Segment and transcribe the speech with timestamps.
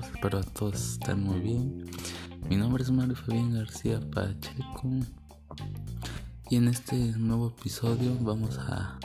[0.00, 1.84] todos, espero que todos estén muy bien.
[2.48, 4.90] Mi nombre es Mario Fabián García Pacheco
[6.50, 8.98] y en este nuevo episodio vamos a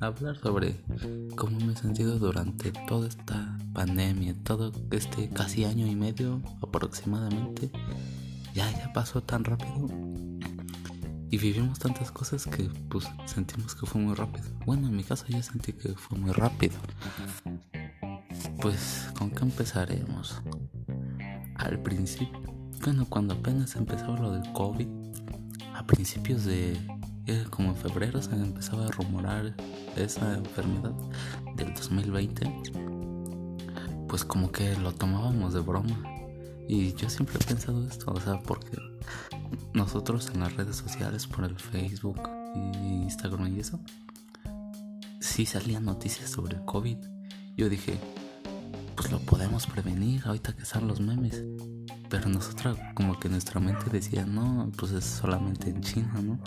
[0.00, 0.80] hablar sobre
[1.36, 7.70] cómo me he sentido durante toda esta pandemia, todo este casi año y medio aproximadamente.
[8.54, 9.88] Ya, pasó tan rápido
[11.30, 14.46] y vivimos tantas cosas que pues sentimos que fue muy rápido.
[14.64, 16.74] Bueno, en mi caso yo sentí que fue muy rápido.
[18.60, 20.40] Pues, ¿con qué empezaremos?
[21.56, 22.40] Al principio,
[22.82, 24.88] bueno, cuando apenas empezó lo del COVID,
[25.74, 26.78] a principios de,
[27.50, 29.54] como en febrero se empezaba a rumorar
[29.96, 30.92] esa enfermedad
[31.56, 32.62] del 2020,
[34.08, 36.02] pues como que lo tomábamos de broma.
[36.68, 38.76] Y yo siempre he pensado esto, o sea, porque
[39.72, 43.80] nosotros en las redes sociales, por el Facebook y Instagram y eso,
[45.20, 46.98] sí salían noticias sobre el COVID.
[47.56, 47.98] Yo dije,
[48.96, 51.44] pues lo podemos prevenir ahorita que están los memes.
[52.08, 56.38] Pero nosotros como que nuestra mente decía, no, pues es solamente en China, ¿no?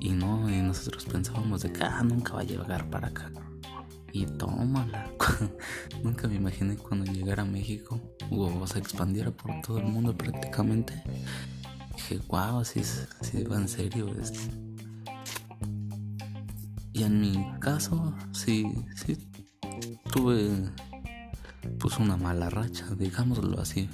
[0.00, 3.30] Y no, y nosotros pensábamos de que, ah, nunca va a llegar para acá.
[4.12, 5.10] Y tómala.
[6.02, 11.02] nunca me imaginé cuando llegara a México o se expandiera por todo el mundo prácticamente.
[11.94, 14.40] Dije, wow, así, así va en serio esto.
[16.92, 19.16] Y en mi caso, sí, sí,
[20.12, 20.50] tuve
[21.80, 23.88] pues una mala racha, digámoslo así.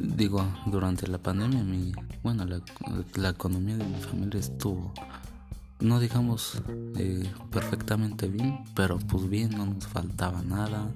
[0.00, 1.92] Digo, durante la pandemia, mi,
[2.22, 2.60] bueno, la,
[3.14, 4.92] la economía de mi familia estuvo,
[5.80, 6.62] no digamos
[6.96, 10.86] eh, perfectamente bien, pero pues bien, no nos faltaba nada.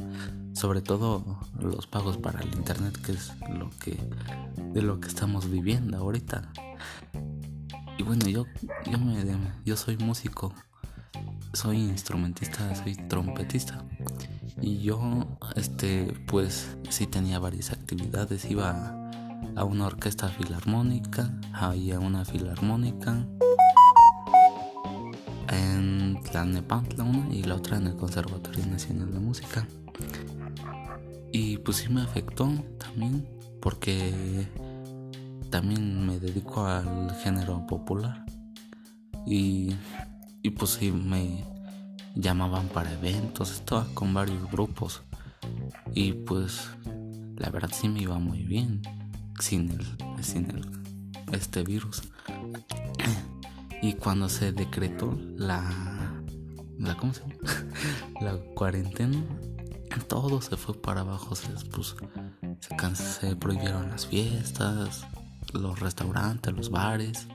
[0.53, 3.99] Sobre todo los pagos para el internet, que es lo que
[4.75, 6.53] de lo que estamos viviendo ahorita.
[7.97, 8.47] Y bueno, yo
[8.91, 9.25] yo me
[9.65, 10.53] yo soy músico
[11.53, 13.84] soy instrumentista, soy trompetista.
[14.60, 15.26] Y yo,
[15.56, 18.50] este, pues sí tenía varias actividades.
[18.50, 19.10] Iba
[19.56, 23.26] a una orquesta filarmónica, ahí a una filarmónica
[25.49, 29.66] en Tlalnepantla una y la otra en el Conservatorio Nacional de Música.
[31.32, 33.28] Y pues sí me afectó también
[33.60, 34.49] porque
[35.50, 38.25] también me dedico al género popular.
[39.26, 39.75] Y
[40.43, 41.44] y pues sí, me
[42.15, 45.03] llamaban para eventos, estaba con varios grupos.
[45.94, 46.69] Y pues
[47.37, 48.82] la verdad sí me iba muy bien
[49.38, 50.69] sin el, sin el,
[51.32, 52.03] este virus.
[53.82, 55.65] Y cuando se decretó la,
[56.78, 57.34] la ¿cómo se llama?
[58.20, 59.25] la cuarentena,
[60.06, 61.97] todo se fue para abajo, se puso,
[62.60, 65.06] se, se prohibieron las fiestas,
[65.54, 67.26] los restaurantes, los bares,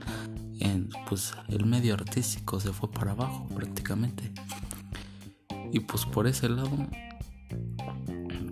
[1.08, 4.32] pues el medio artístico se fue para abajo prácticamente.
[5.72, 6.70] Y pues por ese lado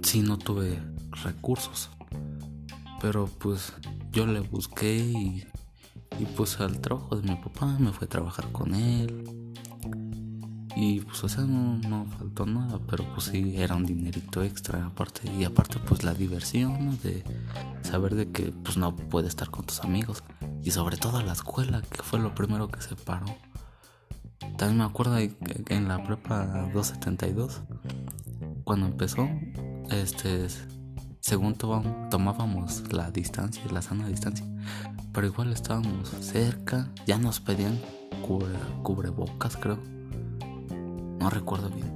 [0.02, 0.80] sí no tuve
[1.24, 1.90] recursos.
[3.02, 3.74] Pero pues
[4.12, 5.46] yo le busqué y,
[6.38, 9.54] pues al trabajo de mi papá me fue a trabajar con él.
[10.76, 14.86] Y pues o sea no, no faltó nada, pero pues sí era un dinerito extra
[14.86, 15.32] aparte.
[15.32, 17.24] Y aparte pues la diversión de
[17.82, 20.24] saber de que pues no puedes estar con tus amigos
[20.64, 23.26] y sobre todo la escuela, que fue lo primero que se paró.
[24.64, 27.64] También me acuerdo en la prepa 272,
[28.64, 29.28] cuando empezó,
[29.90, 30.48] este,
[31.20, 34.46] según tomábamos la distancia, la sana distancia,
[35.12, 37.78] pero igual estábamos cerca, ya nos pedían
[38.84, 39.80] cubrebocas, creo.
[41.20, 41.92] No recuerdo bien.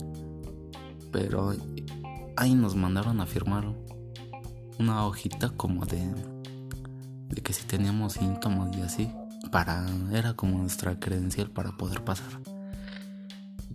[1.13, 1.53] Pero
[2.35, 3.63] ahí nos mandaron a firmar
[4.77, 6.03] una hojita como de
[7.29, 9.09] de que si teníamos síntomas y así,
[9.53, 12.56] para era como nuestra credencial para poder pasar.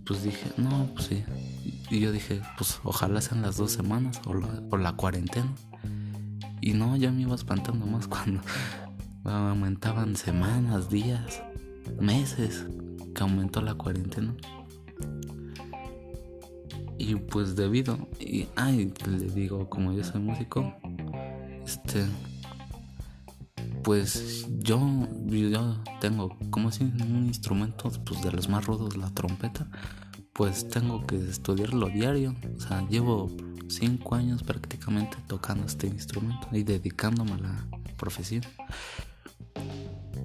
[0.05, 1.23] Pues dije, no, pues sí.
[1.89, 5.53] Y yo dije, pues ojalá sean las dos semanas o la, cuarentena.
[6.61, 8.41] Y no, ya me iba espantando más cuando
[9.23, 11.41] aumentaban semanas, días,
[11.99, 12.65] meses
[13.13, 14.33] que aumentó la cuarentena.
[16.97, 20.73] Y pues debido, y ay, le digo, como yo soy músico,
[21.65, 22.05] este,
[23.83, 24.79] pues yo,
[25.99, 29.67] tengo como si un instrumento pues de los más rudos, la trompeta,
[30.31, 32.35] pues tengo que estudiarlo diario.
[32.57, 33.29] O sea, llevo
[33.67, 38.43] cinco años prácticamente tocando este instrumento y dedicándome a la profesión.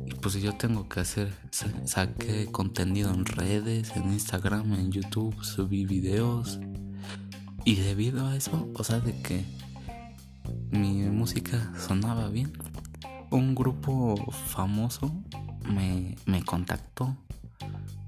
[0.07, 1.35] Y pues yo tengo que hacer,
[1.85, 6.61] saqué contenido en redes, en Instagram, en YouTube, subí videos.
[7.65, 9.45] Y debido a eso, o sea, de que
[10.71, 12.53] mi música sonaba bien,
[13.31, 15.13] un grupo famoso
[15.65, 17.17] me, me contactó.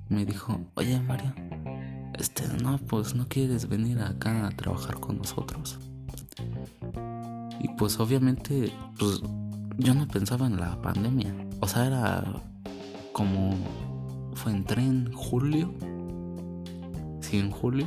[0.09, 1.33] Me dijo, oye Mario,
[2.19, 5.79] este, no, pues no quieres venir acá a trabajar con nosotros.
[7.61, 9.23] Y pues obviamente, pues
[9.79, 11.35] yo no pensaba en la pandemia.
[11.61, 12.25] O sea, era
[13.13, 13.55] como
[14.35, 15.73] fue entré en julio.
[17.21, 17.87] Sí, en julio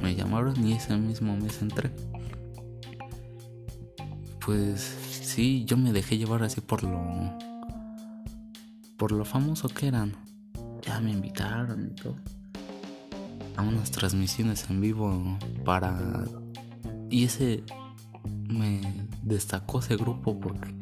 [0.00, 1.90] me llamaron y ese mismo mes entré.
[4.44, 7.00] Pues sí, yo me dejé llevar así por lo
[8.96, 10.16] por lo famoso que eran.
[10.82, 12.16] Ya me invitaron y todo
[13.56, 16.24] a unas transmisiones en vivo para
[17.10, 17.62] y ese
[18.48, 18.80] me
[19.22, 20.74] destacó ese grupo porque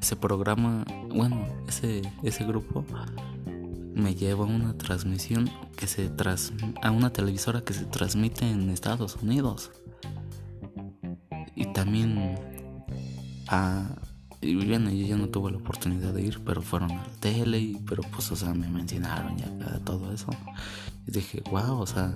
[0.00, 0.84] ese programa,
[1.14, 2.84] bueno, ese ese grupo
[3.94, 6.52] me lleva a una transmisión que se tras
[6.82, 9.70] a una televisora que se transmite en Estados Unidos.
[11.54, 12.51] Y también
[13.52, 13.94] a
[14.42, 17.76] y bueno, yo ya no tuve la oportunidad de ir, pero fueron al tele, y,
[17.88, 19.46] pero pues, o sea, me mencionaron ya
[19.84, 20.30] todo eso.
[21.06, 22.12] Y dije, wow, o sea,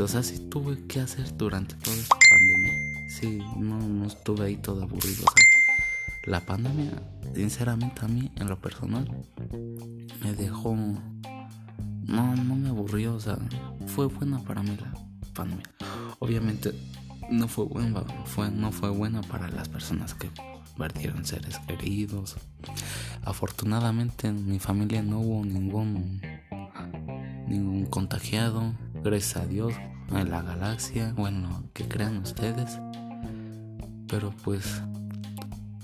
[0.00, 3.10] o sea, sí tuve que hacer durante toda esta pandemia.
[3.10, 5.44] Sí, no, no estuve ahí todo aburrido, o sea,
[6.24, 6.92] la pandemia,
[7.34, 9.06] sinceramente a mí, en lo personal,
[10.22, 13.38] me dejó, no, no me aburrió, o sea,
[13.86, 14.94] fue buena para mí la
[15.34, 15.70] pandemia.
[16.20, 16.72] Obviamente
[17.30, 20.30] no fue buena, fue, no fue buena para las personas que
[20.76, 22.36] perdieron seres queridos.
[23.24, 26.20] Afortunadamente en mi familia no hubo ningún
[27.48, 29.72] ningún contagiado, gracias a Dios,
[30.10, 32.78] en la galaxia, bueno, que crean ustedes.
[34.06, 34.82] Pero pues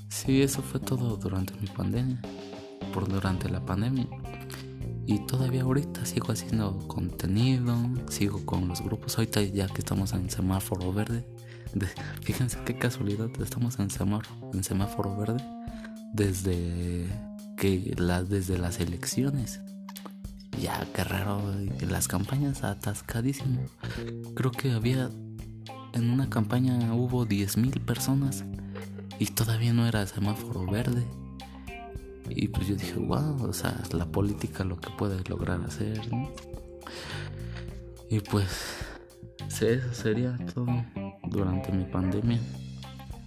[0.08, 2.20] sí, eso fue todo durante mi pandemia,
[2.93, 4.06] por durante la pandemia.
[5.06, 7.77] Y todavía ahorita sigo haciendo contenido,
[8.09, 9.19] sigo con los grupos.
[9.19, 11.27] Ahorita ya que estamos en semáforo verde,
[12.23, 15.45] fíjense qué casualidad, estamos en semáforo, en semáforo verde
[16.15, 17.06] desde
[17.56, 17.95] que
[18.29, 19.61] desde las elecciones.
[20.61, 21.43] Ya, qué raro,
[21.89, 23.61] las campañas atascadísimo.
[24.35, 25.11] Creo que había
[25.93, 28.45] en una campaña hubo 10.000 personas
[29.19, 31.05] y todavía no era semáforo verde.
[32.29, 36.00] Y pues yo dije, wow, o sea, la política lo que puede lograr hacer,
[38.11, 38.49] Y pues,
[39.61, 40.67] eso sería todo
[41.25, 42.41] durante mi pandemia.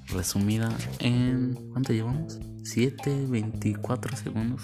[0.08, 1.54] Resumida en.
[1.72, 2.40] ¿Cuánto llevamos?
[2.64, 4.62] 7, 24 segundos.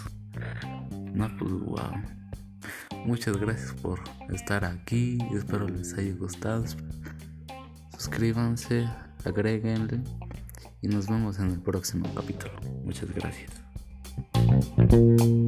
[1.13, 1.91] No, pues wow.
[3.05, 5.17] Muchas gracias por estar aquí.
[5.33, 6.63] Espero les haya gustado.
[7.97, 8.87] Suscríbanse,
[9.25, 10.01] agréguenle
[10.81, 12.53] y nos vemos en el próximo capítulo.
[12.83, 13.62] Muchas gracias.
[14.63, 15.42] Thank you.